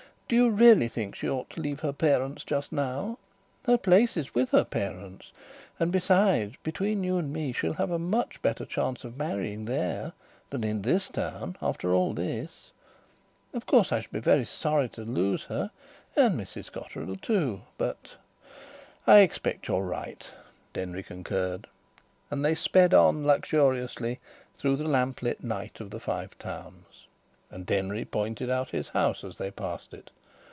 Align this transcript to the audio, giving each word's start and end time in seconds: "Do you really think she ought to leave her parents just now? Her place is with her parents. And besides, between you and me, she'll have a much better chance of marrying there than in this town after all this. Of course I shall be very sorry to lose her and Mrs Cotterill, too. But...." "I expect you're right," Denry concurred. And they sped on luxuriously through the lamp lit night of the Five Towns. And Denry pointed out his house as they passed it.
"Do 0.31 0.37
you 0.37 0.49
really 0.49 0.87
think 0.87 1.15
she 1.15 1.29
ought 1.29 1.49
to 1.49 1.61
leave 1.61 1.81
her 1.81 1.91
parents 1.91 2.45
just 2.45 2.71
now? 2.71 3.17
Her 3.65 3.77
place 3.77 4.15
is 4.15 4.33
with 4.33 4.51
her 4.51 4.63
parents. 4.63 5.33
And 5.77 5.91
besides, 5.91 6.55
between 6.63 7.03
you 7.03 7.17
and 7.17 7.33
me, 7.33 7.51
she'll 7.51 7.73
have 7.73 7.91
a 7.91 7.99
much 7.99 8.41
better 8.41 8.63
chance 8.63 9.03
of 9.03 9.17
marrying 9.17 9.65
there 9.65 10.13
than 10.49 10.63
in 10.63 10.83
this 10.83 11.09
town 11.09 11.57
after 11.61 11.93
all 11.93 12.13
this. 12.13 12.71
Of 13.53 13.65
course 13.65 13.91
I 13.91 13.99
shall 13.99 14.13
be 14.13 14.19
very 14.21 14.45
sorry 14.45 14.87
to 14.91 15.01
lose 15.01 15.43
her 15.43 15.69
and 16.15 16.39
Mrs 16.39 16.71
Cotterill, 16.71 17.17
too. 17.17 17.63
But...." 17.77 18.15
"I 19.05 19.17
expect 19.19 19.67
you're 19.67 19.81
right," 19.83 20.25
Denry 20.71 21.03
concurred. 21.03 21.67
And 22.29 22.45
they 22.45 22.55
sped 22.55 22.93
on 22.93 23.25
luxuriously 23.27 24.21
through 24.55 24.77
the 24.77 24.87
lamp 24.87 25.21
lit 25.23 25.43
night 25.43 25.81
of 25.81 25.89
the 25.89 25.99
Five 25.99 26.39
Towns. 26.39 27.05
And 27.49 27.65
Denry 27.65 28.05
pointed 28.05 28.49
out 28.49 28.69
his 28.69 28.87
house 28.87 29.25
as 29.25 29.37
they 29.37 29.51
passed 29.51 29.93
it. 29.93 30.09